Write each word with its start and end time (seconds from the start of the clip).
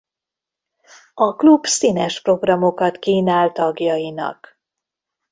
A 1.13 1.35
klub 1.35 1.65
színes 1.65 2.21
programokat 2.21 2.99
kínál 2.99 3.51
tagjainak. 3.51 4.59